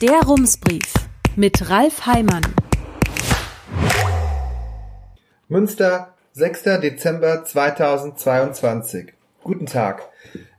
Der 0.00 0.22
Rumsbrief 0.22 0.94
mit 1.36 1.68
Ralf 1.68 2.06
Heimann. 2.06 2.40
Münster, 5.46 6.14
6. 6.32 6.62
Dezember 6.80 7.44
2022. 7.44 9.12
Guten 9.44 9.66
Tag. 9.66 10.08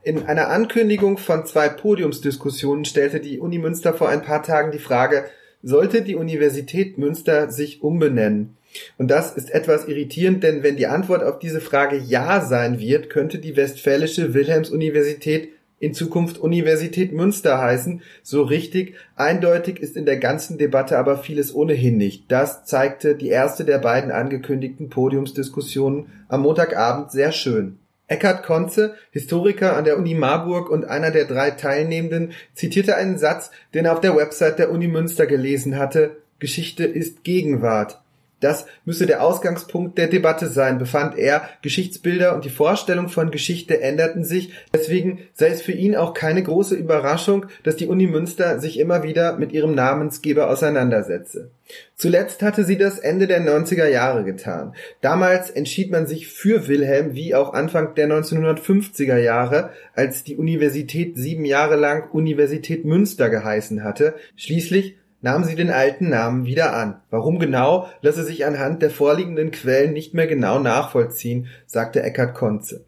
In 0.03 0.27
einer 0.27 0.49
Ankündigung 0.49 1.17
von 1.17 1.47
zwei 1.47 1.69
Podiumsdiskussionen 1.69 2.85
stellte 2.85 3.19
die 3.19 3.39
Uni 3.39 3.57
Münster 3.57 3.95
vor 3.95 4.09
ein 4.09 4.21
paar 4.21 4.43
Tagen 4.43 4.71
die 4.71 4.77
Frage, 4.77 5.25
sollte 5.63 6.03
die 6.03 6.15
Universität 6.15 6.99
Münster 6.99 7.49
sich 7.49 7.81
umbenennen? 7.81 8.57
Und 8.99 9.09
das 9.09 9.35
ist 9.35 9.49
etwas 9.49 9.87
irritierend, 9.87 10.43
denn 10.43 10.61
wenn 10.61 10.77
die 10.77 10.85
Antwort 10.85 11.23
auf 11.23 11.39
diese 11.39 11.61
Frage 11.61 11.97
Ja 11.97 12.41
sein 12.41 12.79
wird, 12.79 13.09
könnte 13.09 13.39
die 13.39 13.55
Westfälische 13.55 14.35
Wilhelms-Universität 14.35 15.49
in 15.81 15.95
Zukunft 15.95 16.37
Universität 16.37 17.11
Münster 17.11 17.57
heißen. 17.59 18.03
So 18.21 18.43
richtig 18.43 18.93
eindeutig 19.15 19.79
ist 19.79 19.97
in 19.97 20.05
der 20.05 20.17
ganzen 20.17 20.57
Debatte 20.57 20.97
aber 20.97 21.17
vieles 21.17 21.53
ohnehin 21.53 21.97
nicht. 21.97 22.31
Das 22.31 22.65
zeigte 22.65 23.15
die 23.15 23.29
erste 23.29 23.65
der 23.65 23.79
beiden 23.79 24.11
angekündigten 24.11 24.89
Podiumsdiskussionen 24.89 26.05
am 26.29 26.43
Montagabend 26.43 27.11
sehr 27.11 27.31
schön. 27.31 27.79
Eckhard 28.07 28.43
Konze, 28.43 28.95
Historiker 29.09 29.75
an 29.75 29.85
der 29.85 29.97
Uni 29.97 30.13
Marburg 30.13 30.69
und 30.69 30.85
einer 30.85 31.11
der 31.11 31.25
drei 31.25 31.49
Teilnehmenden, 31.51 32.33
zitierte 32.53 32.95
einen 32.95 33.17
Satz, 33.17 33.51
den 33.73 33.85
er 33.85 33.93
auf 33.93 34.01
der 34.01 34.15
Website 34.15 34.59
der 34.59 34.69
Uni 34.69 34.87
Münster 34.87 35.25
gelesen 35.25 35.77
hatte. 35.77 36.17
Geschichte 36.37 36.83
ist 36.83 37.23
Gegenwart. 37.23 38.00
Das 38.41 38.65
müsse 38.83 39.05
der 39.05 39.23
Ausgangspunkt 39.23 39.97
der 39.97 40.07
Debatte 40.07 40.47
sein, 40.47 40.77
befand 40.77 41.17
er. 41.17 41.47
Geschichtsbilder 41.61 42.35
und 42.35 42.43
die 42.43 42.49
Vorstellung 42.49 43.07
von 43.07 43.31
Geschichte 43.31 43.79
änderten 43.79 44.25
sich. 44.25 44.51
Deswegen 44.73 45.19
sei 45.33 45.47
es 45.47 45.61
für 45.61 45.71
ihn 45.71 45.95
auch 45.95 46.13
keine 46.13 46.43
große 46.43 46.75
Überraschung, 46.75 47.45
dass 47.63 47.77
die 47.77 47.87
Uni 47.87 48.07
Münster 48.07 48.59
sich 48.59 48.79
immer 48.79 49.03
wieder 49.03 49.37
mit 49.37 49.53
ihrem 49.53 49.73
Namensgeber 49.75 50.49
auseinandersetze. 50.49 51.51
Zuletzt 51.95 52.41
hatte 52.41 52.63
sie 52.63 52.77
das 52.77 52.99
Ende 52.99 53.27
der 53.27 53.41
90er 53.41 53.87
Jahre 53.87 54.23
getan. 54.23 54.73
Damals 55.01 55.49
entschied 55.49 55.91
man 55.91 56.07
sich 56.07 56.27
für 56.27 56.67
Wilhelm, 56.67 57.13
wie 57.13 57.35
auch 57.35 57.53
Anfang 57.53 57.95
der 57.95 58.09
1950er 58.09 59.17
Jahre, 59.17 59.69
als 59.93 60.23
die 60.23 60.35
Universität 60.35 61.15
sieben 61.15 61.45
Jahre 61.45 61.75
lang 61.75 62.09
Universität 62.11 62.85
Münster 62.85 63.29
geheißen 63.29 63.83
hatte. 63.83 64.15
Schließlich 64.35 64.97
nahm 65.21 65.43
sie 65.43 65.55
den 65.55 65.69
alten 65.69 66.09
Namen 66.09 66.45
wieder 66.45 66.75
an. 66.75 67.01
Warum 67.09 67.39
genau, 67.39 67.89
lasse 68.01 68.23
sich 68.23 68.45
anhand 68.45 68.81
der 68.81 68.89
vorliegenden 68.89 69.51
Quellen 69.51 69.93
nicht 69.93 70.13
mehr 70.13 70.27
genau 70.27 70.59
nachvollziehen, 70.59 71.47
sagte 71.65 72.03
Eckhard 72.03 72.35
Konze. 72.35 72.85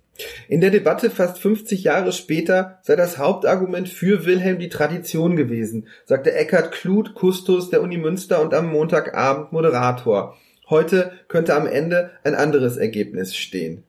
In 0.47 0.61
der 0.61 0.69
Debatte 0.69 1.09
fast 1.09 1.39
50 1.39 1.83
Jahre 1.83 2.11
später 2.11 2.79
sei 2.83 2.95
das 2.95 3.17
Hauptargument 3.17 3.89
für 3.89 4.25
Wilhelm 4.25 4.59
die 4.59 4.69
Tradition 4.69 5.35
gewesen, 5.35 5.87
sagte 6.05 6.33
Eckhard 6.33 6.71
Kluth, 6.71 7.15
Kustos 7.15 7.69
der 7.69 7.81
Uni 7.81 7.97
Münster 7.97 8.41
und 8.41 8.53
am 8.53 8.71
Montagabend 8.71 9.51
Moderator. 9.51 10.37
Heute 10.69 11.11
könnte 11.27 11.55
am 11.55 11.65
Ende 11.65 12.11
ein 12.23 12.35
anderes 12.35 12.77
Ergebnis 12.77 13.35
stehen. 13.35 13.83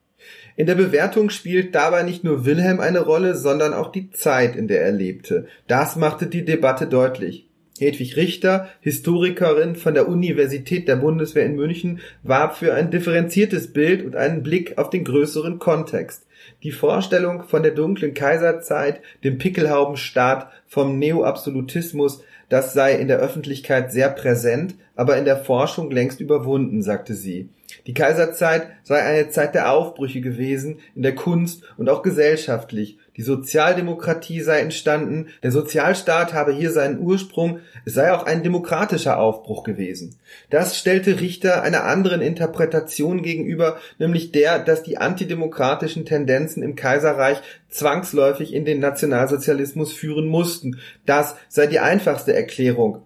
In 0.56 0.66
der 0.66 0.76
Bewertung 0.76 1.30
spielt 1.30 1.74
dabei 1.74 2.02
nicht 2.04 2.24
nur 2.24 2.44
Wilhelm 2.44 2.80
eine 2.80 3.00
Rolle, 3.00 3.34
sondern 3.34 3.74
auch 3.74 3.90
die 3.90 4.10
Zeit, 4.10 4.56
in 4.56 4.68
der 4.68 4.82
er 4.82 4.92
lebte. 4.92 5.46
Das 5.66 5.96
machte 5.96 6.26
die 6.26 6.44
Debatte 6.44 6.86
deutlich. 6.86 7.48
Hedwig 7.78 8.16
Richter, 8.16 8.68
Historikerin 8.80 9.74
von 9.74 9.94
der 9.94 10.08
Universität 10.08 10.86
der 10.86 10.96
Bundeswehr 10.96 11.44
in 11.44 11.56
München, 11.56 12.00
warb 12.22 12.56
für 12.56 12.72
ein 12.72 12.90
differenziertes 12.90 13.72
Bild 13.72 14.04
und 14.04 14.14
einen 14.14 14.42
Blick 14.42 14.78
auf 14.78 14.90
den 14.90 15.04
größeren 15.04 15.58
Kontext. 15.58 16.26
Die 16.62 16.70
Vorstellung 16.70 17.44
von 17.44 17.62
der 17.62 17.72
dunklen 17.72 18.14
Kaiserzeit, 18.14 19.00
dem 19.24 19.38
Pickelhaubenstaat, 19.38 20.50
vom 20.66 20.98
Neoabsolutismus, 20.98 22.22
das 22.48 22.74
sei 22.74 22.94
in 22.94 23.08
der 23.08 23.18
Öffentlichkeit 23.18 23.90
sehr 23.90 24.10
präsent, 24.10 24.76
aber 24.94 25.16
in 25.16 25.24
der 25.24 25.38
Forschung 25.38 25.90
längst 25.90 26.20
überwunden, 26.20 26.82
sagte 26.82 27.14
sie. 27.14 27.48
Die 27.86 27.94
Kaiserzeit 27.94 28.68
sei 28.82 29.02
eine 29.02 29.28
Zeit 29.30 29.54
der 29.54 29.70
Aufbrüche 29.72 30.20
gewesen, 30.20 30.78
in 30.94 31.02
der 31.02 31.14
Kunst 31.14 31.64
und 31.76 31.88
auch 31.88 32.02
gesellschaftlich, 32.02 32.98
die 33.16 33.22
Sozialdemokratie 33.22 34.40
sei 34.40 34.58
entstanden, 34.60 35.28
der 35.42 35.52
Sozialstaat 35.52 36.34
habe 36.34 36.52
hier 36.52 36.72
seinen 36.72 36.98
Ursprung, 36.98 37.60
es 37.84 37.94
sei 37.94 38.12
auch 38.12 38.24
ein 38.24 38.42
demokratischer 38.42 39.18
Aufbruch 39.18 39.62
gewesen. 39.62 40.16
Das 40.50 40.76
stellte 40.76 41.20
Richter 41.20 41.62
einer 41.62 41.84
anderen 41.84 42.20
Interpretation 42.20 43.22
gegenüber, 43.22 43.78
nämlich 43.98 44.32
der, 44.32 44.58
dass 44.58 44.82
die 44.82 44.98
antidemokratischen 44.98 46.04
Tendenzen 46.04 46.62
im 46.62 46.74
Kaiserreich 46.74 47.40
zwangsläufig 47.68 48.52
in 48.52 48.64
den 48.64 48.80
Nationalsozialismus 48.80 49.92
führen 49.92 50.26
mussten. 50.26 50.80
Das 51.06 51.36
sei 51.48 51.66
die 51.66 51.80
einfachste 51.80 52.34
Erklärung. 52.34 53.02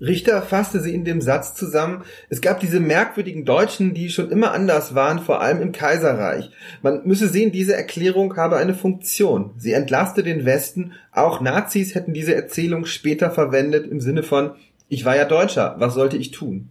Richter 0.00 0.42
fasste 0.42 0.80
sie 0.80 0.94
in 0.94 1.04
dem 1.04 1.20
Satz 1.20 1.54
zusammen, 1.54 2.04
es 2.28 2.40
gab 2.40 2.60
diese 2.60 2.78
merkwürdigen 2.78 3.44
Deutschen, 3.44 3.94
die 3.94 4.10
schon 4.10 4.30
immer 4.30 4.52
anders 4.52 4.94
waren, 4.94 5.18
vor 5.18 5.40
allem 5.40 5.60
im 5.60 5.72
Kaiserreich. 5.72 6.50
Man 6.82 7.02
müsse 7.04 7.28
sehen, 7.28 7.50
diese 7.50 7.74
Erklärung 7.74 8.36
habe 8.36 8.56
eine 8.56 8.74
Funktion. 8.74 9.50
Sie 9.58 9.72
entlaste 9.72 10.22
den 10.22 10.44
Westen, 10.44 10.92
auch 11.12 11.40
Nazis 11.40 11.94
hätten 11.94 12.14
diese 12.14 12.34
Erzählung 12.34 12.86
später 12.86 13.30
verwendet 13.30 13.90
im 13.90 14.00
Sinne 14.00 14.22
von 14.22 14.52
ich 14.90 15.04
war 15.04 15.16
ja 15.16 15.26
Deutscher, 15.26 15.74
was 15.78 15.94
sollte 15.94 16.16
ich 16.16 16.30
tun? 16.30 16.70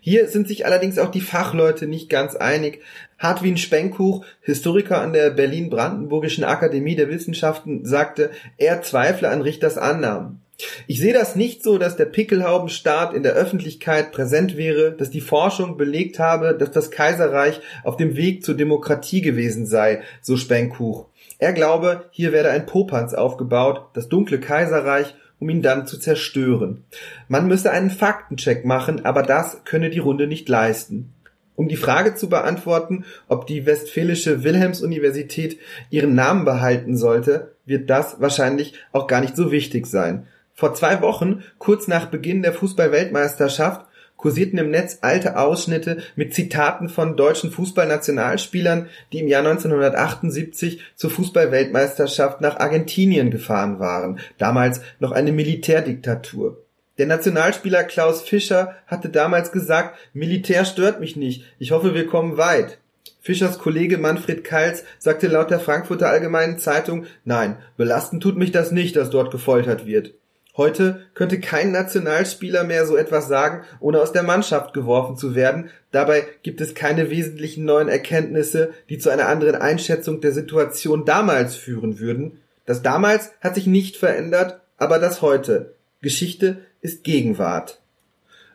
Hier 0.00 0.28
sind 0.28 0.46
sich 0.46 0.64
allerdings 0.66 0.98
auch 0.98 1.10
die 1.10 1.20
Fachleute 1.20 1.86
nicht 1.86 2.08
ganz 2.08 2.36
einig. 2.36 2.80
Hartwin 3.18 3.56
Spenkuch, 3.56 4.24
Historiker 4.40 5.00
an 5.00 5.12
der 5.12 5.30
Berlin-Brandenburgischen 5.30 6.44
Akademie 6.44 6.94
der 6.94 7.10
Wissenschaften, 7.10 7.84
sagte, 7.84 8.30
er 8.56 8.82
zweifle 8.82 9.28
an 9.28 9.42
Richters 9.42 9.78
Annahmen. 9.78 10.40
Ich 10.86 11.00
sehe 11.00 11.12
das 11.12 11.36
nicht 11.36 11.62
so, 11.62 11.76
dass 11.76 11.96
der 11.96 12.06
Pickelhaubenstaat 12.06 13.12
in 13.12 13.22
der 13.22 13.34
Öffentlichkeit 13.34 14.12
präsent 14.12 14.56
wäre, 14.56 14.92
dass 14.92 15.10
die 15.10 15.20
Forschung 15.20 15.76
belegt 15.76 16.18
habe, 16.18 16.54
dass 16.54 16.70
das 16.70 16.90
Kaiserreich 16.90 17.60
auf 17.84 17.96
dem 17.96 18.16
Weg 18.16 18.44
zur 18.44 18.54
Demokratie 18.54 19.20
gewesen 19.20 19.66
sei, 19.66 20.00
so 20.22 20.36
Spenkuch. 20.36 21.06
Er 21.38 21.52
glaube, 21.52 22.06
hier 22.10 22.32
werde 22.32 22.50
ein 22.50 22.64
Popanz 22.64 23.12
aufgebaut, 23.12 23.90
das 23.92 24.08
dunkle 24.08 24.40
Kaiserreich, 24.40 25.14
um 25.38 25.50
ihn 25.50 25.60
dann 25.60 25.86
zu 25.86 25.98
zerstören. 25.98 26.84
Man 27.28 27.46
müsse 27.46 27.70
einen 27.70 27.90
Faktencheck 27.90 28.64
machen, 28.64 29.04
aber 29.04 29.22
das 29.22 29.62
könne 29.64 29.90
die 29.90 29.98
Runde 29.98 30.26
nicht 30.26 30.48
leisten. 30.48 31.12
Um 31.54 31.68
die 31.68 31.76
Frage 31.76 32.14
zu 32.14 32.28
beantworten, 32.28 33.04
ob 33.28 33.46
die 33.46 33.66
Westfälische 33.66 34.44
Wilhelms-Universität 34.44 35.58
ihren 35.90 36.14
Namen 36.14 36.44
behalten 36.44 36.96
sollte, 36.96 37.52
wird 37.64 37.90
das 37.90 38.20
wahrscheinlich 38.20 38.74
auch 38.92 39.06
gar 39.06 39.20
nicht 39.20 39.36
so 39.36 39.50
wichtig 39.50 39.86
sein. 39.86 40.26
Vor 40.58 40.72
zwei 40.72 41.02
Wochen, 41.02 41.44
kurz 41.58 41.86
nach 41.86 42.06
Beginn 42.06 42.40
der 42.40 42.54
Fußball-Weltmeisterschaft, 42.54 43.84
kursierten 44.16 44.58
im 44.58 44.70
Netz 44.70 45.00
alte 45.02 45.36
Ausschnitte 45.36 45.98
mit 46.16 46.32
Zitaten 46.32 46.88
von 46.88 47.14
deutschen 47.14 47.50
Fußballnationalspielern, 47.50 48.88
die 49.12 49.18
im 49.18 49.28
Jahr 49.28 49.46
1978 49.46 50.80
zur 50.94 51.10
Fußball-Weltmeisterschaft 51.10 52.40
nach 52.40 52.58
Argentinien 52.58 53.30
gefahren 53.30 53.80
waren, 53.80 54.18
damals 54.38 54.80
noch 54.98 55.12
eine 55.12 55.30
Militärdiktatur. 55.30 56.62
Der 56.96 57.06
Nationalspieler 57.06 57.84
Klaus 57.84 58.22
Fischer 58.22 58.76
hatte 58.86 59.10
damals 59.10 59.52
gesagt, 59.52 59.98
Militär 60.14 60.64
stört 60.64 61.00
mich 61.00 61.16
nicht, 61.16 61.44
ich 61.58 61.72
hoffe, 61.72 61.94
wir 61.94 62.06
kommen 62.06 62.38
weit. 62.38 62.78
Fischers 63.20 63.58
Kollege 63.58 63.98
Manfred 63.98 64.42
Kals 64.42 64.84
sagte 64.98 65.26
laut 65.26 65.50
der 65.50 65.60
Frankfurter 65.60 66.08
Allgemeinen 66.08 66.58
Zeitung, 66.58 67.04
nein, 67.26 67.58
belastend 67.76 68.22
tut 68.22 68.38
mich 68.38 68.52
das 68.52 68.72
nicht, 68.72 68.96
dass 68.96 69.10
dort 69.10 69.30
gefoltert 69.30 69.84
wird. 69.84 70.14
Heute 70.56 71.02
könnte 71.12 71.38
kein 71.38 71.70
Nationalspieler 71.70 72.64
mehr 72.64 72.86
so 72.86 72.96
etwas 72.96 73.28
sagen, 73.28 73.64
ohne 73.78 74.00
aus 74.00 74.12
der 74.12 74.22
Mannschaft 74.22 74.72
geworfen 74.72 75.16
zu 75.16 75.34
werden. 75.34 75.70
Dabei 75.90 76.26
gibt 76.42 76.62
es 76.62 76.74
keine 76.74 77.10
wesentlichen 77.10 77.66
neuen 77.66 77.88
Erkenntnisse, 77.88 78.70
die 78.88 78.96
zu 78.98 79.10
einer 79.10 79.28
anderen 79.28 79.56
Einschätzung 79.56 80.22
der 80.22 80.32
Situation 80.32 81.04
damals 81.04 81.56
führen 81.56 81.98
würden. 81.98 82.40
Das 82.64 82.82
damals 82.82 83.32
hat 83.42 83.54
sich 83.54 83.66
nicht 83.66 83.96
verändert, 83.96 84.60
aber 84.78 84.98
das 84.98 85.20
heute. 85.20 85.74
Geschichte 86.00 86.58
ist 86.80 87.04
Gegenwart. 87.04 87.80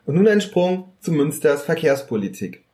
Und 0.04 0.16
nun 0.16 0.26
ein 0.26 0.40
Sprung 0.40 0.92
zu 1.00 1.12
Münsters 1.12 1.62
Verkehrspolitik. 1.62 2.64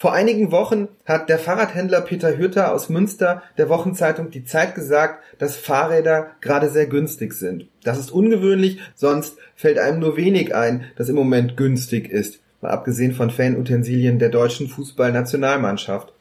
Vor 0.00 0.14
einigen 0.14 0.50
Wochen 0.50 0.88
hat 1.04 1.28
der 1.28 1.38
Fahrradhändler 1.38 2.00
Peter 2.00 2.38
Hürter 2.38 2.72
aus 2.72 2.88
Münster 2.88 3.42
der 3.58 3.68
Wochenzeitung 3.68 4.30
Die 4.30 4.46
Zeit 4.46 4.74
gesagt, 4.74 5.22
dass 5.36 5.56
Fahrräder 5.56 6.28
gerade 6.40 6.70
sehr 6.70 6.86
günstig 6.86 7.34
sind. 7.34 7.66
Das 7.84 7.98
ist 7.98 8.10
ungewöhnlich, 8.10 8.78
sonst 8.94 9.36
fällt 9.56 9.78
einem 9.78 9.98
nur 9.98 10.16
wenig 10.16 10.54
ein, 10.54 10.86
das 10.96 11.10
im 11.10 11.16
Moment 11.16 11.58
günstig 11.58 12.08
ist, 12.08 12.40
mal 12.62 12.70
abgesehen 12.70 13.12
von 13.12 13.28
Fanutensilien 13.28 14.18
der 14.18 14.30
deutschen 14.30 14.68
Fußballnationalmannschaft. 14.68 16.14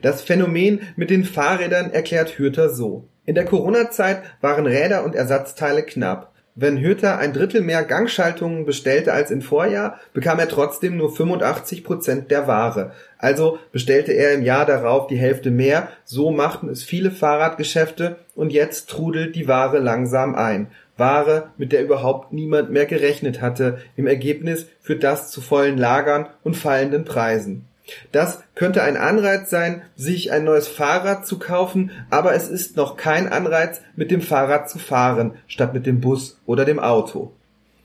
Das 0.00 0.22
Phänomen 0.22 0.80
mit 0.96 1.10
den 1.10 1.24
Fahrrädern 1.24 1.90
erklärt 1.90 2.38
Hürter 2.38 2.70
so. 2.70 3.06
In 3.26 3.34
der 3.34 3.44
Corona-Zeit 3.44 4.22
waren 4.40 4.66
Räder 4.66 5.04
und 5.04 5.14
Ersatzteile 5.14 5.82
knapp. 5.82 6.32
Wenn 6.58 6.80
Hürter 6.80 7.18
ein 7.18 7.34
Drittel 7.34 7.60
mehr 7.60 7.84
Gangschaltungen 7.84 8.64
bestellte 8.64 9.12
als 9.12 9.30
im 9.30 9.42
Vorjahr, 9.42 10.00
bekam 10.14 10.38
er 10.38 10.48
trotzdem 10.48 10.96
nur 10.96 11.14
85 11.14 11.84
Prozent 11.84 12.30
der 12.30 12.46
Ware. 12.46 12.92
Also 13.18 13.58
bestellte 13.72 14.12
er 14.12 14.32
im 14.32 14.42
Jahr 14.42 14.64
darauf 14.64 15.06
die 15.06 15.18
Hälfte 15.18 15.50
mehr. 15.50 15.88
So 16.06 16.30
machten 16.30 16.70
es 16.70 16.82
viele 16.82 17.10
Fahrradgeschäfte 17.10 18.16
und 18.34 18.54
jetzt 18.54 18.88
trudelt 18.88 19.36
die 19.36 19.48
Ware 19.48 19.80
langsam 19.80 20.34
ein. 20.34 20.68
Ware, 20.96 21.50
mit 21.58 21.72
der 21.72 21.82
überhaupt 21.82 22.32
niemand 22.32 22.70
mehr 22.70 22.86
gerechnet 22.86 23.42
hatte. 23.42 23.76
Im 23.94 24.06
Ergebnis 24.06 24.66
führt 24.80 25.04
das 25.04 25.30
zu 25.30 25.42
vollen 25.42 25.76
Lagern 25.76 26.26
und 26.42 26.56
fallenden 26.56 27.04
Preisen. 27.04 27.66
Das 28.12 28.42
könnte 28.54 28.82
ein 28.82 28.96
Anreiz 28.96 29.50
sein, 29.50 29.82
sich 29.94 30.32
ein 30.32 30.44
neues 30.44 30.68
Fahrrad 30.68 31.26
zu 31.26 31.38
kaufen, 31.38 31.90
aber 32.10 32.34
es 32.34 32.48
ist 32.48 32.76
noch 32.76 32.96
kein 32.96 33.28
Anreiz, 33.28 33.80
mit 33.94 34.10
dem 34.10 34.20
Fahrrad 34.20 34.68
zu 34.68 34.78
fahren, 34.78 35.34
statt 35.46 35.74
mit 35.74 35.86
dem 35.86 36.00
Bus 36.00 36.38
oder 36.46 36.64
dem 36.64 36.78
Auto. 36.78 37.32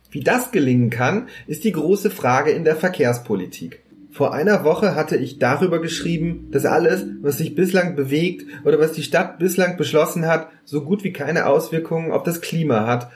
Wie 0.09 0.21
das 0.21 0.51
gelingen 0.51 0.89
kann, 0.89 1.29
ist 1.47 1.63
die 1.63 1.71
große 1.71 2.09
Frage 2.09 2.51
in 2.51 2.65
der 2.65 2.75
Verkehrspolitik. 2.75 3.81
Vor 4.11 4.33
einer 4.33 4.65
Woche 4.65 4.93
hatte 4.93 5.15
ich 5.15 5.39
darüber 5.39 5.79
geschrieben, 5.79 6.49
dass 6.51 6.65
alles, 6.65 7.05
was 7.21 7.37
sich 7.37 7.55
bislang 7.55 7.95
bewegt 7.95 8.45
oder 8.65 8.77
was 8.77 8.91
die 8.91 9.03
Stadt 9.03 9.39
bislang 9.39 9.77
beschlossen 9.77 10.27
hat, 10.27 10.49
so 10.65 10.81
gut 10.83 11.05
wie 11.05 11.13
keine 11.13 11.45
Auswirkungen 11.45 12.11
auf 12.11 12.23
das 12.23 12.41
Klima 12.41 12.85
hat. 12.85 13.09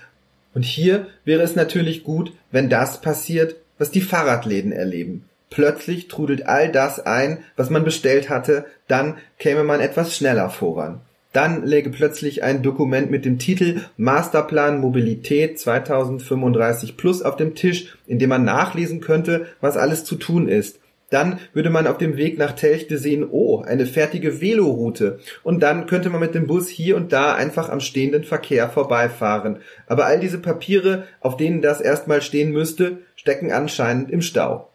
Und 0.53 0.63
hier 0.63 1.07
wäre 1.25 1.41
es 1.41 1.55
natürlich 1.55 2.05
gut, 2.05 2.31
wenn 2.49 2.69
das 2.69 3.01
passiert, 3.01 3.57
was 3.77 3.91
die 3.91 3.99
Fahrradläden 3.99 4.71
erleben. 4.71 5.25
Plötzlich 5.49 6.07
trudelt 6.07 6.47
all 6.47 6.71
das 6.71 6.99
ein, 6.99 7.39
was 7.55 7.69
man 7.69 7.83
bestellt 7.83 8.29
hatte, 8.29 8.65
dann 8.87 9.17
käme 9.37 9.63
man 9.63 9.79
etwas 9.79 10.15
schneller 10.15 10.49
voran. 10.49 11.01
Dann 11.35 11.65
läge 11.65 11.89
plötzlich 11.89 12.43
ein 12.43 12.63
Dokument 12.63 13.11
mit 13.11 13.25
dem 13.25 13.39
Titel 13.39 13.81
Masterplan 13.97 14.79
Mobilität 14.79 15.59
2035 15.59 16.95
Plus 16.95 17.21
auf 17.21 17.35
dem 17.35 17.55
Tisch, 17.55 17.97
in 18.07 18.19
dem 18.19 18.29
man 18.29 18.45
nachlesen 18.45 19.01
könnte, 19.01 19.47
was 19.59 19.75
alles 19.75 20.05
zu 20.05 20.15
tun 20.15 20.47
ist. 20.47 20.79
Dann 21.09 21.39
würde 21.53 21.69
man 21.69 21.87
auf 21.87 21.97
dem 21.97 22.17
Weg 22.17 22.37
nach 22.37 22.53
Telchte 22.53 22.97
sehen, 22.97 23.27
oh, 23.29 23.61
eine 23.61 23.85
fertige 23.85 24.41
Veloroute. 24.41 25.19
Und 25.43 25.61
dann 25.61 25.87
könnte 25.87 26.09
man 26.09 26.21
mit 26.21 26.35
dem 26.35 26.47
Bus 26.47 26.67
hier 26.69 26.95
und 26.95 27.11
da 27.13 27.35
einfach 27.35 27.69
am 27.69 27.79
stehenden 27.79 28.23
Verkehr 28.23 28.69
vorbeifahren. 28.69 29.57
Aber 29.87 30.05
all 30.05 30.19
diese 30.19 30.39
Papiere, 30.39 31.03
auf 31.19 31.37
denen 31.37 31.61
das 31.61 31.81
erstmal 31.81 32.21
stehen 32.21 32.51
müsste, 32.51 32.99
stecken 33.15 33.51
anscheinend 33.51 34.09
im 34.09 34.21
Stau. 34.21 34.69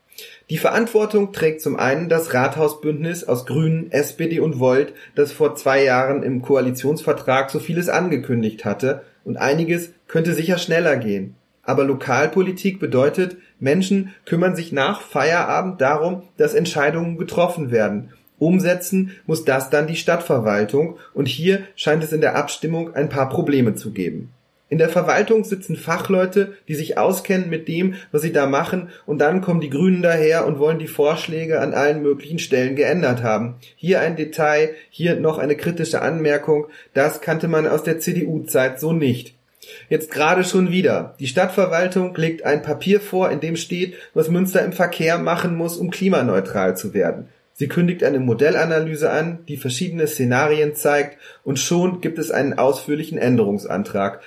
Die 0.51 0.59
Verantwortung 0.59 1.33
trägt 1.33 1.61
zum 1.61 1.77
einen 1.77 2.09
das 2.09 2.35
Rathausbündnis 2.35 3.23
aus 3.23 3.47
Grünen, 3.47 3.93
SPD 3.93 4.41
und 4.41 4.59
Volt, 4.59 4.93
das 5.15 5.31
vor 5.31 5.55
zwei 5.55 5.85
Jahren 5.85 6.25
im 6.25 6.43
Koalitionsvertrag 6.43 7.51
so 7.51 7.61
vieles 7.61 7.89
angekündigt 7.89 8.65
hatte, 8.65 9.03
und 9.25 9.37
einiges 9.37 9.93
könnte 10.09 10.35
sicher 10.35 10.59
schneller 10.59 10.97
gehen. 10.97 11.37
Aber 11.63 11.85
Lokalpolitik 11.85 12.81
bedeutet, 12.81 13.37
Menschen 13.61 14.13
kümmern 14.25 14.57
sich 14.57 14.73
nach 14.73 15.03
Feierabend 15.03 15.81
darum, 15.81 16.25
dass 16.37 16.55
Entscheidungen 16.55 17.17
getroffen 17.17 17.71
werden. 17.71 18.11
Umsetzen 18.41 19.13
muss 19.27 19.45
das 19.45 19.71
dann 19.71 19.87
die 19.87 19.95
Stadtverwaltung, 19.95 20.99
und 21.15 21.29
hier 21.29 21.61
scheint 21.77 22.03
es 22.03 22.13
in 22.13 22.23
der 22.23 22.35
Abstimmung 22.35 22.93
ein 22.97 23.09
paar 23.09 23.29
Probleme 23.29 23.77
zu 23.77 23.93
geben. 23.93 24.31
In 24.71 24.79
der 24.79 24.89
Verwaltung 24.89 25.45
sitzen 25.45 25.75
Fachleute, 25.75 26.55
die 26.69 26.77
sich 26.77 26.97
auskennen 26.97 27.51
mit 27.51 27.67
dem, 27.67 27.97
was 28.13 28.23
sie 28.23 28.33
da 28.33 28.47
machen, 28.47 28.89
und 29.05 29.19
dann 29.19 29.41
kommen 29.41 29.61
die 29.61 29.69
Grünen 29.69 30.01
daher 30.01 30.47
und 30.47 30.61
wollen 30.61 30.79
die 30.79 30.87
Vorschläge 30.87 31.61
an 31.61 31.75
allen 31.75 32.03
möglichen 32.03 32.39
Stellen 32.39 32.77
geändert 32.77 33.25
haben. 33.25 33.57
Hier 33.75 34.01
ein 34.01 34.15
Detail, 34.15 34.71
hier 34.89 35.19
noch 35.19 35.39
eine 35.39 35.57
kritische 35.57 36.01
Anmerkung, 36.01 36.67
das 36.95 37.21
kannte 37.21 37.49
man 37.49 37.67
aus 37.67 37.83
der 37.83 37.99
CDU-Zeit 37.99 38.79
so 38.79 38.93
nicht. 38.93 39.35
Jetzt 39.89 40.13
gerade 40.13 40.45
schon 40.45 40.71
wieder. 40.71 41.17
Die 41.19 41.27
Stadtverwaltung 41.27 42.15
legt 42.15 42.45
ein 42.45 42.63
Papier 42.63 43.01
vor, 43.01 43.31
in 43.31 43.41
dem 43.41 43.57
steht, 43.57 43.95
was 44.15 44.31
Münster 44.31 44.65
im 44.65 44.73
Verkehr 44.73 45.19
machen 45.19 45.57
muss, 45.57 45.77
um 45.77 45.91
klimaneutral 45.91 46.77
zu 46.77 46.95
werden. 46.95 47.29
Sie 47.55 47.69
kündigt 47.69 48.05
eine 48.05 48.21
Modellanalyse 48.21 49.11
an, 49.11 49.41
die 49.49 49.57
verschiedene 49.57 50.07
Szenarien 50.07 50.77
zeigt, 50.77 51.19
und 51.45 51.59
schon 51.59 52.01
gibt 52.01 52.19
es 52.19 52.31
einen 52.31 52.57
ausführlichen 52.57 53.19
Änderungsantrag. 53.19 54.23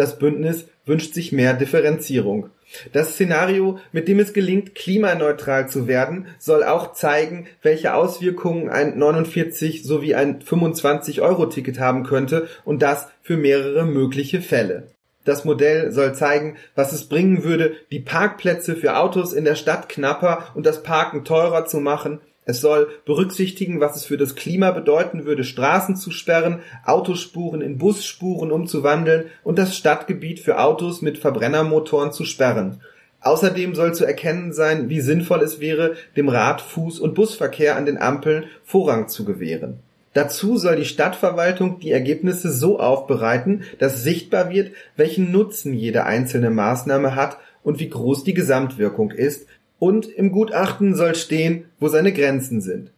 Das 0.00 0.18
Bündnis 0.18 0.64
wünscht 0.86 1.12
sich 1.12 1.30
mehr 1.30 1.52
Differenzierung. 1.52 2.48
Das 2.94 3.12
Szenario, 3.12 3.78
mit 3.92 4.08
dem 4.08 4.18
es 4.18 4.32
gelingt, 4.32 4.74
klimaneutral 4.74 5.68
zu 5.68 5.88
werden, 5.88 6.28
soll 6.38 6.64
auch 6.64 6.94
zeigen, 6.94 7.48
welche 7.60 7.92
Auswirkungen 7.92 8.70
ein 8.70 8.96
49 8.96 9.82
sowie 9.82 10.14
ein 10.14 10.40
25-Euro-Ticket 10.40 11.80
haben 11.80 12.04
könnte 12.04 12.48
und 12.64 12.80
das 12.80 13.08
für 13.20 13.36
mehrere 13.36 13.84
mögliche 13.84 14.40
Fälle. 14.40 14.86
Das 15.26 15.44
Modell 15.44 15.92
soll 15.92 16.14
zeigen, 16.14 16.56
was 16.74 16.94
es 16.94 17.06
bringen 17.06 17.44
würde, 17.44 17.74
die 17.90 18.00
Parkplätze 18.00 18.76
für 18.76 18.96
Autos 18.96 19.34
in 19.34 19.44
der 19.44 19.54
Stadt 19.54 19.90
knapper 19.90 20.46
und 20.54 20.64
das 20.64 20.82
Parken 20.82 21.26
teurer 21.26 21.66
zu 21.66 21.78
machen 21.78 22.20
es 22.46 22.60
soll 22.60 22.88
berücksichtigen, 23.04 23.80
was 23.80 23.96
es 23.96 24.04
für 24.04 24.16
das 24.16 24.34
Klima 24.34 24.70
bedeuten 24.70 25.24
würde, 25.24 25.44
Straßen 25.44 25.94
zu 25.96 26.10
sperren, 26.10 26.60
Autospuren 26.84 27.60
in 27.60 27.78
Busspuren 27.78 28.50
umzuwandeln 28.50 29.26
und 29.44 29.58
das 29.58 29.76
Stadtgebiet 29.76 30.40
für 30.40 30.58
Autos 30.58 31.02
mit 31.02 31.18
Verbrennermotoren 31.18 32.12
zu 32.12 32.24
sperren. 32.24 32.80
Außerdem 33.20 33.74
soll 33.74 33.94
zu 33.94 34.06
erkennen 34.06 34.52
sein, 34.52 34.88
wie 34.88 35.00
sinnvoll 35.00 35.42
es 35.42 35.60
wäre, 35.60 35.94
dem 36.16 36.28
Rad-, 36.30 36.62
Fuß- 36.62 37.00
und 37.00 37.14
Busverkehr 37.14 37.76
an 37.76 37.84
den 37.84 37.98
Ampeln 37.98 38.44
Vorrang 38.64 39.08
zu 39.08 39.24
gewähren. 39.24 39.80
Dazu 40.14 40.56
soll 40.56 40.76
die 40.76 40.86
Stadtverwaltung 40.86 41.78
die 41.78 41.92
Ergebnisse 41.92 42.50
so 42.50 42.80
aufbereiten, 42.80 43.62
dass 43.78 44.02
sichtbar 44.02 44.50
wird, 44.50 44.72
welchen 44.96 45.30
Nutzen 45.30 45.72
jede 45.74 46.04
einzelne 46.04 46.50
Maßnahme 46.50 47.14
hat 47.14 47.38
und 47.62 47.78
wie 47.78 47.90
groß 47.90 48.24
die 48.24 48.34
Gesamtwirkung 48.34 49.12
ist, 49.12 49.46
und 49.80 50.06
im 50.06 50.30
Gutachten 50.30 50.94
soll 50.94 51.16
stehen, 51.16 51.64
wo 51.80 51.88
seine 51.88 52.12
Grenzen 52.12 52.60
sind. 52.60 52.92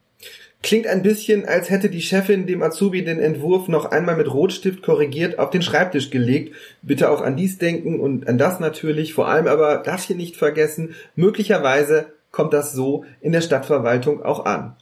Klingt 0.62 0.86
ein 0.86 1.02
bisschen, 1.02 1.44
als 1.44 1.70
hätte 1.70 1.88
die 1.88 2.02
Chefin 2.02 2.46
dem 2.46 2.62
Azubi 2.62 3.02
den 3.02 3.18
Entwurf 3.18 3.66
noch 3.66 3.86
einmal 3.86 4.16
mit 4.16 4.32
Rotstift 4.32 4.82
korrigiert 4.82 5.38
auf 5.38 5.50
den 5.50 5.62
Schreibtisch 5.62 6.10
gelegt. 6.10 6.54
Bitte 6.82 7.10
auch 7.10 7.20
an 7.20 7.36
dies 7.36 7.58
denken 7.58 7.98
und 7.98 8.28
an 8.28 8.38
das 8.38 8.60
natürlich, 8.60 9.12
vor 9.14 9.28
allem 9.28 9.48
aber 9.48 9.78
das 9.78 10.04
hier 10.04 10.14
nicht 10.14 10.36
vergessen. 10.36 10.94
Möglicherweise 11.16 12.06
kommt 12.30 12.52
das 12.52 12.72
so 12.72 13.04
in 13.20 13.32
der 13.32 13.40
Stadtverwaltung 13.40 14.22
auch 14.22 14.44
an. 14.44 14.76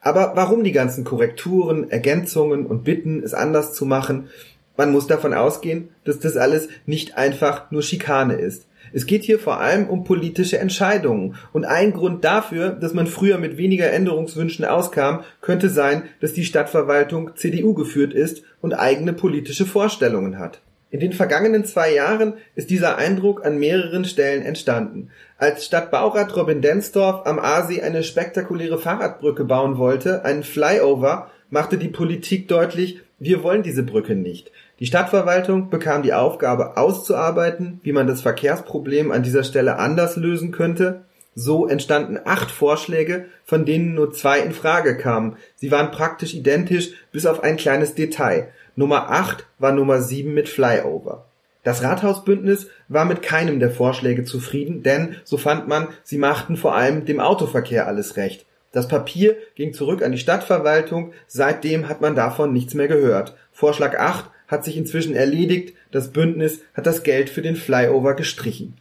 Aber 0.00 0.32
warum 0.36 0.62
die 0.62 0.72
ganzen 0.72 1.02
Korrekturen, 1.02 1.90
Ergänzungen 1.90 2.66
und 2.66 2.84
Bitten, 2.84 3.22
es 3.22 3.34
anders 3.34 3.74
zu 3.74 3.84
machen? 3.84 4.28
Man 4.76 4.92
muss 4.92 5.08
davon 5.08 5.34
ausgehen, 5.34 5.88
dass 6.04 6.20
das 6.20 6.36
alles 6.36 6.68
nicht 6.86 7.16
einfach 7.16 7.70
nur 7.72 7.82
Schikane 7.82 8.34
ist. 8.34 8.66
Es 8.96 9.04
geht 9.04 9.24
hier 9.24 9.38
vor 9.38 9.60
allem 9.60 9.90
um 9.90 10.04
politische 10.04 10.58
Entscheidungen. 10.58 11.34
Und 11.52 11.66
ein 11.66 11.92
Grund 11.92 12.24
dafür, 12.24 12.70
dass 12.70 12.94
man 12.94 13.06
früher 13.06 13.36
mit 13.36 13.58
weniger 13.58 13.92
Änderungswünschen 13.92 14.64
auskam, 14.64 15.22
könnte 15.42 15.68
sein, 15.68 16.04
dass 16.22 16.32
die 16.32 16.46
Stadtverwaltung 16.46 17.36
CDU 17.36 17.74
geführt 17.74 18.14
ist 18.14 18.42
und 18.62 18.72
eigene 18.72 19.12
politische 19.12 19.66
Vorstellungen 19.66 20.38
hat. 20.38 20.62
In 20.88 21.00
den 21.00 21.12
vergangenen 21.12 21.66
zwei 21.66 21.92
Jahren 21.92 22.38
ist 22.54 22.70
dieser 22.70 22.96
Eindruck 22.96 23.44
an 23.44 23.58
mehreren 23.58 24.06
Stellen 24.06 24.42
entstanden. 24.42 25.10
Als 25.36 25.66
Stadtbaurat 25.66 26.34
Robin 26.34 26.62
Densdorf 26.62 27.26
am 27.26 27.38
Aasee 27.38 27.82
eine 27.82 28.02
spektakuläre 28.02 28.78
Fahrradbrücke 28.78 29.44
bauen 29.44 29.76
wollte, 29.76 30.24
einen 30.24 30.42
Flyover, 30.42 31.30
machte 31.50 31.76
die 31.76 31.88
Politik 31.88 32.48
deutlich, 32.48 33.02
wir 33.18 33.42
wollen 33.42 33.62
diese 33.62 33.82
Brücke 33.82 34.14
nicht. 34.14 34.52
Die 34.78 34.86
Stadtverwaltung 34.86 35.70
bekam 35.70 36.02
die 36.02 36.12
Aufgabe 36.12 36.76
auszuarbeiten, 36.76 37.80
wie 37.82 37.92
man 37.92 38.06
das 38.06 38.20
Verkehrsproblem 38.20 39.10
an 39.10 39.22
dieser 39.22 39.42
Stelle 39.42 39.78
anders 39.78 40.16
lösen 40.16 40.52
könnte. 40.52 41.04
So 41.34 41.66
entstanden 41.66 42.18
acht 42.24 42.50
Vorschläge, 42.50 43.26
von 43.44 43.64
denen 43.64 43.94
nur 43.94 44.12
zwei 44.12 44.40
in 44.40 44.52
Frage 44.52 44.98
kamen. 44.98 45.36
Sie 45.54 45.70
waren 45.70 45.90
praktisch 45.90 46.34
identisch, 46.34 46.90
bis 47.10 47.24
auf 47.24 47.42
ein 47.42 47.56
kleines 47.56 47.94
Detail. 47.94 48.48
Nummer 48.74 49.10
acht 49.10 49.46
war 49.58 49.72
Nummer 49.72 50.02
sieben 50.02 50.34
mit 50.34 50.48
Flyover. 50.48 51.24
Das 51.62 51.82
Rathausbündnis 51.82 52.68
war 52.88 53.06
mit 53.06 53.22
keinem 53.22 53.58
der 53.58 53.70
Vorschläge 53.70 54.24
zufrieden, 54.24 54.82
denn, 54.82 55.16
so 55.24 55.36
fand 55.38 55.66
man, 55.68 55.88
sie 56.04 56.18
machten 56.18 56.56
vor 56.56 56.74
allem 56.74 57.06
dem 57.06 57.18
Autoverkehr 57.18 57.86
alles 57.86 58.16
recht. 58.16 58.46
Das 58.72 58.88
Papier 58.88 59.36
ging 59.54 59.72
zurück 59.72 60.02
an 60.02 60.12
die 60.12 60.18
Stadtverwaltung, 60.18 61.12
seitdem 61.26 61.88
hat 61.88 62.02
man 62.02 62.14
davon 62.14 62.52
nichts 62.52 62.74
mehr 62.74 62.88
gehört. 62.88 63.34
Vorschlag 63.50 63.98
8 63.98 64.30
hat 64.48 64.64
sich 64.64 64.76
inzwischen 64.76 65.14
erledigt, 65.14 65.74
das 65.90 66.12
Bündnis 66.12 66.60
hat 66.74 66.86
das 66.86 67.02
Geld 67.02 67.30
für 67.30 67.42
den 67.42 67.56
Flyover 67.56 68.14
gestrichen. 68.14 68.76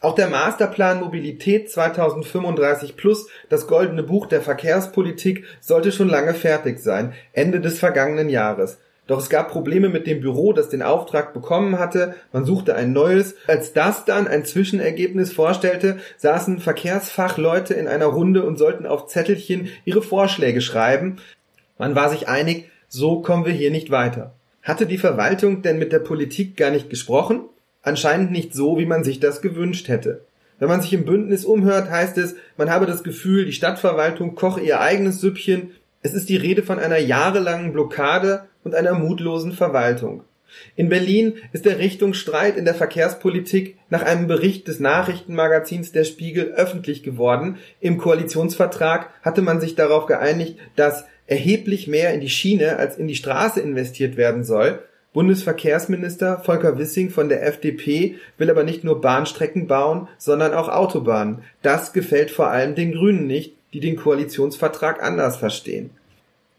Auch 0.00 0.14
der 0.14 0.28
Masterplan 0.28 1.00
Mobilität 1.00 1.70
2035 1.70 2.96
Plus, 2.96 3.26
das 3.48 3.66
goldene 3.66 4.04
Buch 4.04 4.26
der 4.26 4.40
Verkehrspolitik, 4.40 5.44
sollte 5.60 5.90
schon 5.90 6.08
lange 6.08 6.34
fertig 6.34 6.78
sein, 6.78 7.14
Ende 7.32 7.60
des 7.60 7.80
vergangenen 7.80 8.28
Jahres. 8.28 8.78
Doch 9.08 9.18
es 9.18 9.30
gab 9.30 9.50
Probleme 9.50 9.88
mit 9.88 10.06
dem 10.06 10.20
Büro, 10.20 10.52
das 10.52 10.68
den 10.68 10.82
Auftrag 10.82 11.32
bekommen 11.32 11.78
hatte. 11.78 12.14
Man 12.30 12.44
suchte 12.44 12.76
ein 12.76 12.92
neues. 12.92 13.34
Als 13.46 13.72
das 13.72 14.04
dann 14.04 14.28
ein 14.28 14.44
Zwischenergebnis 14.44 15.32
vorstellte, 15.32 15.96
saßen 16.18 16.60
Verkehrsfachleute 16.60 17.74
in 17.74 17.88
einer 17.88 18.06
Runde 18.06 18.44
und 18.44 18.58
sollten 18.58 18.86
auf 18.86 19.06
Zettelchen 19.06 19.70
ihre 19.86 20.02
Vorschläge 20.02 20.60
schreiben. 20.60 21.16
Man 21.78 21.94
war 21.94 22.10
sich 22.10 22.28
einig, 22.28 22.70
so 22.88 23.22
kommen 23.22 23.46
wir 23.46 23.52
hier 23.52 23.70
nicht 23.70 23.90
weiter. 23.90 24.34
Hatte 24.68 24.84
die 24.84 24.98
Verwaltung 24.98 25.62
denn 25.62 25.78
mit 25.78 25.92
der 25.92 25.98
Politik 25.98 26.54
gar 26.58 26.70
nicht 26.70 26.90
gesprochen? 26.90 27.40
Anscheinend 27.80 28.30
nicht 28.30 28.52
so, 28.52 28.76
wie 28.76 28.84
man 28.84 29.02
sich 29.02 29.18
das 29.18 29.40
gewünscht 29.40 29.88
hätte. 29.88 30.26
Wenn 30.58 30.68
man 30.68 30.82
sich 30.82 30.92
im 30.92 31.06
Bündnis 31.06 31.46
umhört, 31.46 31.88
heißt 31.88 32.18
es, 32.18 32.34
man 32.58 32.68
habe 32.68 32.84
das 32.84 33.02
Gefühl, 33.02 33.46
die 33.46 33.54
Stadtverwaltung 33.54 34.34
koche 34.34 34.60
ihr 34.60 34.80
eigenes 34.80 35.22
Süppchen. 35.22 35.70
Es 36.02 36.12
ist 36.12 36.28
die 36.28 36.36
Rede 36.36 36.62
von 36.62 36.78
einer 36.78 36.98
jahrelangen 36.98 37.72
Blockade 37.72 38.44
und 38.62 38.74
einer 38.74 38.92
mutlosen 38.92 39.52
Verwaltung. 39.52 40.24
In 40.76 40.90
Berlin 40.90 41.36
ist 41.52 41.64
der 41.64 41.78
Richtungsstreit 41.78 42.58
in 42.58 42.66
der 42.66 42.74
Verkehrspolitik 42.74 43.78
nach 43.88 44.02
einem 44.02 44.26
Bericht 44.26 44.68
des 44.68 44.80
Nachrichtenmagazins 44.80 45.92
Der 45.92 46.04
Spiegel 46.04 46.52
öffentlich 46.56 47.02
geworden. 47.02 47.56
Im 47.80 47.96
Koalitionsvertrag 47.96 49.08
hatte 49.22 49.40
man 49.40 49.62
sich 49.62 49.76
darauf 49.76 50.04
geeinigt, 50.04 50.58
dass 50.76 51.06
erheblich 51.28 51.86
mehr 51.86 52.12
in 52.12 52.20
die 52.20 52.30
Schiene 52.30 52.76
als 52.76 52.96
in 52.96 53.06
die 53.06 53.14
Straße 53.14 53.60
investiert 53.60 54.16
werden 54.16 54.42
soll. 54.42 54.80
Bundesverkehrsminister 55.12 56.40
Volker 56.40 56.78
Wissing 56.78 57.10
von 57.10 57.28
der 57.28 57.46
FDP 57.46 58.16
will 58.36 58.50
aber 58.50 58.64
nicht 58.64 58.82
nur 58.82 59.00
Bahnstrecken 59.00 59.66
bauen, 59.66 60.08
sondern 60.18 60.54
auch 60.54 60.68
Autobahnen. 60.68 61.42
Das 61.62 61.92
gefällt 61.92 62.30
vor 62.30 62.48
allem 62.48 62.74
den 62.74 62.92
Grünen 62.92 63.26
nicht, 63.26 63.54
die 63.72 63.80
den 63.80 63.96
Koalitionsvertrag 63.96 65.02
anders 65.02 65.36
verstehen. 65.36 65.90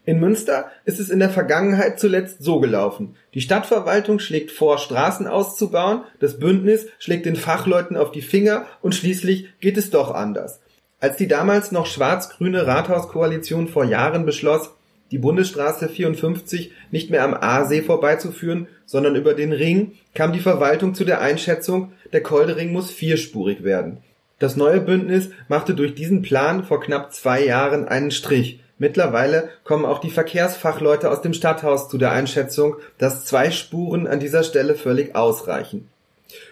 In 0.06 0.18
Münster 0.18 0.70
ist 0.84 0.98
es 0.98 1.10
in 1.10 1.18
der 1.18 1.30
Vergangenheit 1.30 2.00
zuletzt 2.00 2.42
so 2.42 2.58
gelaufen. 2.58 3.16
Die 3.34 3.40
Stadtverwaltung 3.40 4.18
schlägt 4.18 4.50
vor, 4.50 4.78
Straßen 4.78 5.26
auszubauen, 5.26 6.02
das 6.20 6.38
Bündnis 6.38 6.86
schlägt 6.98 7.26
den 7.26 7.36
Fachleuten 7.36 7.96
auf 7.96 8.10
die 8.10 8.22
Finger 8.22 8.66
und 8.82 8.94
schließlich 8.94 9.48
geht 9.60 9.76
es 9.76 9.90
doch 9.90 10.10
anders. 10.12 10.60
Als 11.00 11.16
die 11.16 11.28
damals 11.28 11.72
noch 11.72 11.86
schwarz-grüne 11.86 12.66
Rathauskoalition 12.66 13.68
vor 13.68 13.84
Jahren 13.84 14.26
beschloss, 14.26 14.70
die 15.10 15.18
Bundesstraße 15.18 15.88
54 15.88 16.72
nicht 16.90 17.10
mehr 17.10 17.24
am 17.24 17.34
Aasee 17.34 17.82
vorbeizuführen, 17.82 18.68
sondern 18.84 19.16
über 19.16 19.34
den 19.34 19.52
Ring, 19.52 19.92
kam 20.14 20.32
die 20.32 20.40
Verwaltung 20.40 20.94
zu 20.94 21.04
der 21.04 21.20
Einschätzung, 21.20 21.92
der 22.12 22.22
Koldering 22.22 22.72
muss 22.72 22.90
vierspurig 22.90 23.64
werden. 23.64 23.98
Das 24.38 24.56
neue 24.56 24.80
Bündnis 24.80 25.30
machte 25.48 25.74
durch 25.74 25.94
diesen 25.94 26.22
Plan 26.22 26.64
vor 26.64 26.80
knapp 26.80 27.12
zwei 27.12 27.44
Jahren 27.44 27.88
einen 27.88 28.10
Strich. 28.10 28.60
Mittlerweile 28.78 29.50
kommen 29.64 29.84
auch 29.84 30.00
die 30.00 30.10
Verkehrsfachleute 30.10 31.10
aus 31.10 31.20
dem 31.22 31.34
Stadthaus 31.34 31.88
zu 31.88 31.98
der 31.98 32.12
Einschätzung, 32.12 32.76
dass 32.98 33.24
zwei 33.24 33.50
Spuren 33.50 34.06
an 34.06 34.20
dieser 34.20 34.42
Stelle 34.42 34.74
völlig 34.74 35.14
ausreichen. 35.14 35.88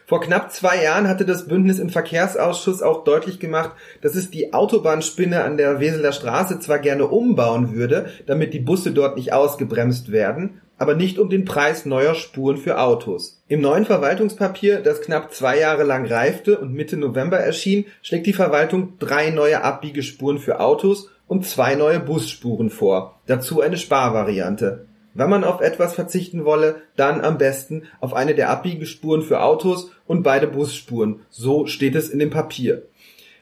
Vor 0.06 0.20
knapp 0.20 0.52
zwei 0.52 0.82
Jahren 0.82 1.08
hatte 1.08 1.24
das 1.24 1.48
Bündnis 1.48 1.78
im 1.78 1.90
Verkehrsausschuss 1.90 2.82
auch 2.82 3.04
deutlich 3.04 3.38
gemacht, 3.38 3.72
dass 4.00 4.14
es 4.14 4.30
die 4.30 4.52
Autobahnspinne 4.52 5.44
an 5.44 5.56
der 5.56 5.80
Weseler 5.80 6.12
Straße 6.12 6.60
zwar 6.60 6.78
gerne 6.78 7.06
umbauen 7.06 7.74
würde, 7.74 8.06
damit 8.26 8.54
die 8.54 8.60
Busse 8.60 8.92
dort 8.92 9.16
nicht 9.16 9.32
ausgebremst 9.32 10.12
werden, 10.12 10.60
aber 10.78 10.94
nicht 10.94 11.18
um 11.18 11.28
den 11.28 11.44
Preis 11.44 11.84
neuer 11.84 12.14
Spuren 12.14 12.56
für 12.56 12.80
Autos. 12.80 13.42
Im 13.48 13.60
neuen 13.60 13.84
Verwaltungspapier, 13.84 14.80
das 14.80 15.00
knapp 15.00 15.34
zwei 15.34 15.58
Jahre 15.58 15.82
lang 15.82 16.06
reifte 16.06 16.58
und 16.58 16.72
Mitte 16.72 16.96
November 16.96 17.38
erschien, 17.38 17.86
schlägt 18.00 18.26
die 18.26 18.32
Verwaltung 18.32 18.94
drei 18.98 19.30
neue 19.30 19.62
Abbiegespuren 19.62 20.38
für 20.38 20.60
Autos 20.60 21.10
und 21.26 21.44
zwei 21.46 21.74
neue 21.74 22.00
Busspuren 22.00 22.70
vor, 22.70 23.20
dazu 23.26 23.60
eine 23.60 23.76
Sparvariante. 23.76 24.86
Wenn 25.18 25.30
man 25.30 25.42
auf 25.42 25.60
etwas 25.60 25.96
verzichten 25.96 26.44
wolle, 26.44 26.82
dann 26.94 27.22
am 27.22 27.38
besten 27.38 27.88
auf 27.98 28.14
eine 28.14 28.36
der 28.36 28.50
Abbiegespuren 28.50 29.22
für 29.22 29.42
Autos 29.42 29.90
und 30.06 30.22
beide 30.22 30.46
Busspuren. 30.46 31.22
So 31.28 31.66
steht 31.66 31.96
es 31.96 32.08
in 32.08 32.20
dem 32.20 32.30
Papier. 32.30 32.84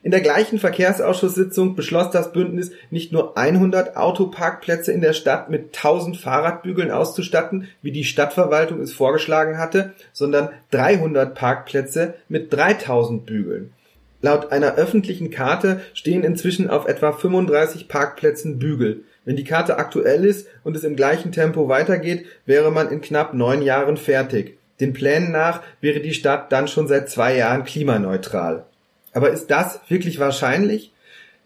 In 0.02 0.11
der 0.11 0.23
gleichen 0.23 0.59
Verkehrsausschusssitzung 0.59 1.76
beschloss 1.76 2.11
das 2.11 2.33
Bündnis 2.33 2.71
nicht 2.88 3.12
nur 3.12 3.37
100 3.37 3.95
Autoparkplätze 3.95 4.90
in 4.90 5.02
der 5.02 5.12
Stadt 5.12 5.50
mit 5.50 5.76
1000 5.76 6.16
Fahrradbügeln 6.16 6.90
auszustatten, 6.90 7.68
wie 7.83 7.92
die 7.92 8.04
Stadtverwaltung 8.04 8.80
es 8.80 8.95
vorgeschlagen 8.95 9.59
hatte, 9.59 9.92
sondern 10.14 10.49
300 10.71 11.35
Parkplätze 11.35 12.14
mit 12.30 12.54
3000 12.54 13.26
Bügeln. 13.26 13.75
Laut 14.23 14.50
einer 14.50 14.76
öffentlichen 14.76 15.30
Karte 15.30 15.83
stehen 15.92 16.25
inzwischen 16.25 16.71
auf 16.71 16.88
etwa 16.88 17.12
35 17.12 17.87
Parkplätzen 17.87 18.59
Bügel. 18.59 19.04
Wenn 19.26 19.37
die 19.37 19.45
Karte 19.45 19.76
aktuell 19.76 20.25
ist 20.25 20.47
und 20.64 20.76
es 20.76 20.85
im 20.85 20.97
gleichen 20.97 21.33
Tempo 21.33 21.68
weitergeht, 21.68 22.25
wäre 22.47 22.71
man 22.71 22.90
in 22.90 23.02
knapp 23.02 23.35
neun 23.35 23.61
Jahren 23.61 23.99
fertig. 23.99 24.56
Den 24.80 24.92
Plänen 24.92 25.33
nach 25.33 25.62
wäre 25.80 26.00
die 26.00 26.14
Stadt 26.14 26.52
dann 26.52 26.68
schon 26.68 26.87
seit 26.87 27.11
zwei 27.11 27.37
Jahren 27.37 27.64
klimaneutral. 27.64 28.64
Aber 29.12 29.30
ist 29.30 29.49
das 29.49 29.80
wirklich 29.88 30.21
wahrscheinlich? 30.21 30.92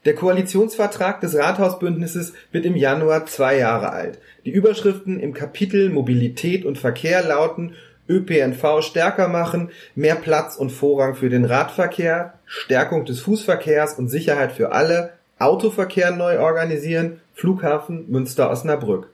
Der 0.05 0.15
Koalitionsvertrag 0.15 1.21
des 1.21 1.35
Rathausbündnisses 1.37 2.35
wird 2.53 2.67
im 2.67 2.77
Januar 2.77 3.27
zwei 3.27 3.59
Jahre 3.59 3.91
alt. 3.91 4.19
Die 4.45 4.51
Überschriften 4.51 5.19
im 5.19 5.33
Kapitel 5.33 5.89
Mobilität 5.89 6.65
und 6.65 6.79
Verkehr 6.79 7.23
lauten 7.23 7.75
ÖPNV 8.11 8.83
stärker 8.83 9.29
machen, 9.29 9.71
mehr 9.95 10.17
Platz 10.17 10.57
und 10.57 10.71
Vorrang 10.71 11.15
für 11.15 11.31
den 11.31 11.45
Radverkehr, 11.45 12.35
Stärkung 12.45 13.05
des 13.05 13.21
Fußverkehrs 13.21 13.95
und 13.95 14.09
Sicherheit 14.09 14.53
für 14.53 14.73
alle, 14.73 15.13
Autoverkehr 15.41 16.13
neu 16.13 16.39
organisieren, 16.39 17.21
Flughafen 17.35 18.11
Münster-Osnabrück. 18.11 19.09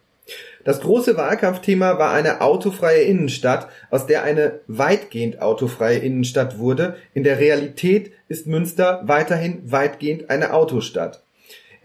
Das 0.65 0.81
große 0.81 1.17
Wahlkampfthema 1.17 1.99
war 1.99 2.11
eine 2.11 2.41
autofreie 2.41 3.03
Innenstadt, 3.03 3.69
aus 3.91 4.07
der 4.07 4.25
eine 4.25 4.61
weitgehend 4.67 5.41
autofreie 5.41 5.99
Innenstadt 5.99 6.59
wurde. 6.59 6.97
In 7.15 7.23
der 7.23 7.39
Realität 7.39 8.11
ist 8.29 8.49
Münster 8.49 9.03
weiterhin 9.05 9.71
weitgehend 9.71 10.29
eine 10.29 10.53
Autostadt. 10.53 11.23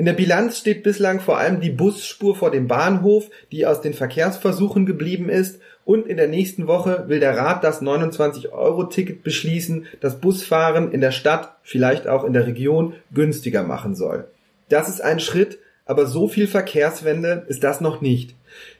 In 0.01 0.05
der 0.05 0.13
Bilanz 0.13 0.57
steht 0.57 0.81
bislang 0.81 1.19
vor 1.19 1.37
allem 1.37 1.61
die 1.61 1.69
Busspur 1.69 2.35
vor 2.35 2.49
dem 2.49 2.67
Bahnhof, 2.67 3.29
die 3.51 3.67
aus 3.67 3.81
den 3.81 3.93
Verkehrsversuchen 3.93 4.87
geblieben 4.87 5.29
ist, 5.29 5.59
und 5.85 6.07
in 6.07 6.17
der 6.17 6.27
nächsten 6.27 6.65
Woche 6.65 7.03
will 7.07 7.19
der 7.19 7.37
Rat 7.37 7.63
das 7.63 7.83
29-Euro-Ticket 7.83 9.21
beschließen, 9.21 9.85
das 9.99 10.19
Busfahren 10.19 10.91
in 10.91 11.01
der 11.01 11.11
Stadt, 11.11 11.55
vielleicht 11.61 12.07
auch 12.07 12.23
in 12.23 12.33
der 12.33 12.47
Region, 12.47 12.95
günstiger 13.13 13.61
machen 13.61 13.93
soll. 13.93 14.25
Das 14.69 14.89
ist 14.89 15.01
ein 15.01 15.19
Schritt, 15.19 15.59
aber 15.85 16.07
so 16.07 16.27
viel 16.27 16.47
Verkehrswende 16.47 17.45
ist 17.47 17.63
das 17.63 17.79
noch 17.79 18.01
nicht. 18.01 18.33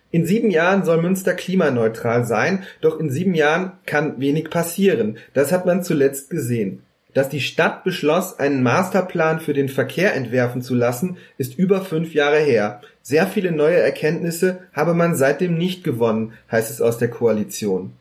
In 0.10 0.26
sieben 0.26 0.50
Jahren 0.50 0.84
soll 0.84 1.04
Münster 1.04 1.36
klimaneutral 1.36 2.26
sein, 2.26 2.64
doch 2.82 3.00
in 3.00 3.12
sieben 3.12 3.36
Jahren 3.36 3.74
kann 3.86 4.20
wenig 4.20 4.50
passieren. 4.50 5.20
Das 5.36 5.52
hat 5.52 5.68
man 5.68 5.84
zuletzt 5.84 6.32
gesehen. 6.32 6.82
Dass 7.14 7.28
die 7.28 7.42
Stadt 7.42 7.84
beschloss, 7.84 8.40
einen 8.40 8.64
Masterplan 8.64 9.40
für 9.42 9.54
den 9.54 9.68
Verkehr 9.68 10.16
entwerfen 10.16 10.62
zu 10.62 10.76
lassen, 10.76 11.18
ist 11.38 11.58
über 11.58 11.82
fünf 11.82 12.14
Jahre 12.14 12.40
her. 12.40 12.82
Sehr 13.02 13.28
viele 13.28 13.52
neue 13.52 13.80
Erkenntnisse 13.80 14.60
habe 14.74 14.94
man 14.94 15.16
seitdem 15.16 15.58
nicht 15.58 15.84
gewonnen, 15.84 16.34
heißt 16.50 16.72
es 16.72 16.82
aus 16.82 16.98
der 16.98 17.10
Koalition. 17.10 17.94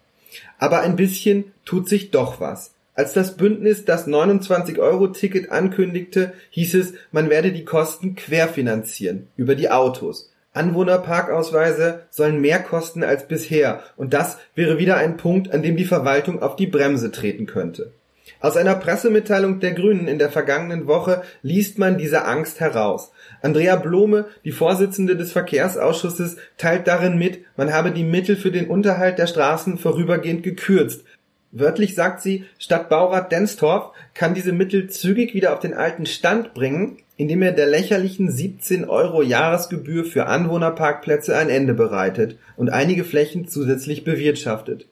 Aber 0.58 0.80
ein 0.80 0.94
bisschen 0.94 1.52
tut 1.64 1.88
sich 1.88 2.10
doch 2.10 2.40
was. 2.40 2.72
Als 2.94 3.12
das 3.12 3.36
Bündnis 3.36 3.84
das 3.84 4.06
29-Euro-Ticket 4.06 5.50
ankündigte, 5.50 6.34
hieß 6.50 6.74
es, 6.74 6.92
man 7.10 7.30
werde 7.30 7.50
die 7.50 7.64
Kosten 7.64 8.14
querfinanzieren, 8.14 9.28
über 9.36 9.54
die 9.54 9.70
Autos. 9.70 10.30
Anwohnerparkausweise 10.52 12.02
sollen 12.10 12.40
mehr 12.40 12.58
kosten 12.60 13.02
als 13.02 13.26
bisher, 13.26 13.82
und 13.96 14.12
das 14.12 14.38
wäre 14.54 14.78
wieder 14.78 14.96
ein 14.96 15.16
Punkt, 15.16 15.52
an 15.54 15.62
dem 15.62 15.76
die 15.76 15.84
Verwaltung 15.84 16.42
auf 16.42 16.56
die 16.56 16.66
Bremse 16.66 17.10
treten 17.10 17.46
könnte. 17.46 17.92
Aus 18.42 18.56
einer 18.56 18.74
Pressemitteilung 18.74 19.60
der 19.60 19.72
Grünen 19.72 20.08
in 20.08 20.18
der 20.18 20.30
vergangenen 20.30 20.86
Woche 20.86 21.22
liest 21.42 21.78
man 21.78 21.98
diese 21.98 22.24
Angst 22.24 22.58
heraus. 22.58 23.12
Andrea 23.42 23.76
Blome, 23.76 24.24
die 24.44 24.52
Vorsitzende 24.52 25.14
des 25.14 25.30
Verkehrsausschusses, 25.30 26.38
teilt 26.56 26.88
darin 26.88 27.18
mit, 27.18 27.40
man 27.58 27.72
habe 27.72 27.90
die 27.90 28.02
Mittel 28.02 28.36
für 28.36 28.50
den 28.50 28.68
Unterhalt 28.68 29.18
der 29.18 29.26
Straßen 29.26 29.76
vorübergehend 29.76 30.42
gekürzt. 30.42 31.04
Wörtlich 31.52 31.94
sagt 31.94 32.22
sie, 32.22 32.44
Stadtbaurat 32.58 33.30
Denstorf 33.30 33.92
kann 34.14 34.32
diese 34.32 34.52
Mittel 34.52 34.88
zügig 34.88 35.34
wieder 35.34 35.52
auf 35.52 35.58
den 35.60 35.74
alten 35.74 36.06
Stand 36.06 36.54
bringen, 36.54 36.96
indem 37.18 37.42
er 37.42 37.52
der 37.52 37.66
lächerlichen 37.66 38.30
17 38.30 38.88
Euro 38.88 39.20
Jahresgebühr 39.20 40.06
für 40.06 40.26
Anwohnerparkplätze 40.26 41.36
ein 41.36 41.50
Ende 41.50 41.74
bereitet 41.74 42.38
und 42.56 42.70
einige 42.70 43.04
Flächen 43.04 43.48
zusätzlich 43.48 44.04
bewirtschaftet. 44.04 44.86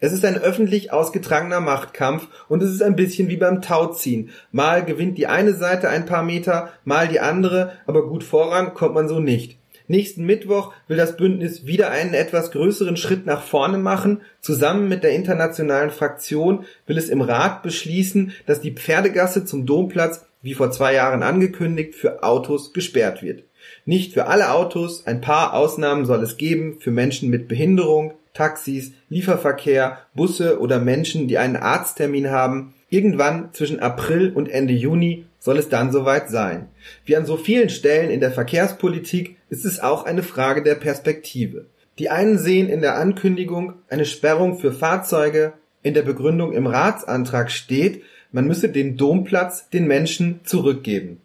Es 0.00 0.12
ist 0.12 0.24
ein 0.24 0.36
öffentlich 0.36 0.92
ausgetragener 0.92 1.60
Machtkampf 1.60 2.28
und 2.48 2.62
es 2.62 2.70
ist 2.70 2.82
ein 2.82 2.96
bisschen 2.96 3.28
wie 3.28 3.36
beim 3.36 3.62
Tauziehen. 3.62 4.30
Mal 4.52 4.84
gewinnt 4.84 5.16
die 5.16 5.26
eine 5.26 5.54
Seite 5.54 5.88
ein 5.88 6.04
paar 6.04 6.22
Meter, 6.22 6.70
mal 6.84 7.08
die 7.08 7.20
andere, 7.20 7.72
aber 7.86 8.06
gut 8.06 8.24
voran 8.24 8.74
kommt 8.74 8.94
man 8.94 9.08
so 9.08 9.20
nicht. 9.20 9.58
Nächsten 9.86 10.24
Mittwoch 10.24 10.72
will 10.88 10.96
das 10.96 11.16
Bündnis 11.16 11.66
wieder 11.66 11.90
einen 11.90 12.14
etwas 12.14 12.50
größeren 12.50 12.96
Schritt 12.96 13.26
nach 13.26 13.42
vorne 13.42 13.76
machen. 13.76 14.22
Zusammen 14.40 14.88
mit 14.88 15.04
der 15.04 15.12
internationalen 15.12 15.90
Fraktion 15.90 16.64
will 16.86 16.96
es 16.96 17.10
im 17.10 17.20
Rat 17.20 17.62
beschließen, 17.62 18.32
dass 18.46 18.62
die 18.62 18.72
Pferdegasse 18.72 19.44
zum 19.44 19.66
Domplatz, 19.66 20.24
wie 20.40 20.54
vor 20.54 20.70
zwei 20.70 20.94
Jahren 20.94 21.22
angekündigt, 21.22 21.94
für 21.94 22.22
Autos 22.22 22.72
gesperrt 22.72 23.22
wird. 23.22 23.44
Nicht 23.84 24.14
für 24.14 24.26
alle 24.26 24.52
Autos, 24.52 25.06
ein 25.06 25.20
paar 25.20 25.52
Ausnahmen 25.52 26.06
soll 26.06 26.22
es 26.22 26.38
geben 26.38 26.78
für 26.80 26.90
Menschen 26.90 27.28
mit 27.28 27.46
Behinderung, 27.46 28.14
Taxis, 28.34 28.92
Lieferverkehr, 29.08 29.98
Busse 30.14 30.60
oder 30.60 30.78
Menschen, 30.78 31.28
die 31.28 31.38
einen 31.38 31.56
Arzttermin 31.56 32.30
haben. 32.30 32.74
Irgendwann 32.90 33.54
zwischen 33.54 33.80
April 33.80 34.32
und 34.32 34.50
Ende 34.50 34.74
Juni 34.74 35.24
soll 35.38 35.56
es 35.58 35.68
dann 35.68 35.92
soweit 35.92 36.28
sein. 36.28 36.68
Wie 37.04 37.16
an 37.16 37.26
so 37.26 37.36
vielen 37.36 37.70
Stellen 37.70 38.10
in 38.10 38.20
der 38.20 38.32
Verkehrspolitik 38.32 39.36
ist 39.48 39.64
es 39.64 39.80
auch 39.80 40.04
eine 40.04 40.22
Frage 40.22 40.62
der 40.62 40.74
Perspektive. 40.74 41.66
Die 41.98 42.10
einen 42.10 42.38
sehen 42.38 42.68
in 42.68 42.80
der 42.80 42.96
Ankündigung 42.96 43.74
eine 43.88 44.04
Sperrung 44.04 44.58
für 44.58 44.72
Fahrzeuge, 44.72 45.52
in 45.82 45.94
der 45.94 46.02
Begründung 46.02 46.52
im 46.52 46.66
Ratsantrag 46.66 47.50
steht, 47.50 48.02
man 48.32 48.46
müsse 48.46 48.68
den 48.68 48.96
Domplatz 48.96 49.70
den 49.70 49.86
Menschen 49.86 50.40
zurückgeben. 50.44 51.20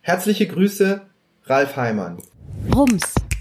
Herzliche 0.00 0.46
Grüße, 0.46 1.02
Ralf 1.44 1.76
Heimann. 1.76 2.18
Rums, 2.74 3.14